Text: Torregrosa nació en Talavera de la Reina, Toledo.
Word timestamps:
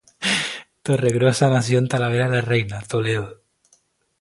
Torregrosa 0.81 1.47
nació 1.51 1.77
en 1.77 1.87
Talavera 1.87 2.27
de 2.27 2.37
la 2.37 2.41
Reina, 2.41 2.81
Toledo. 2.81 3.41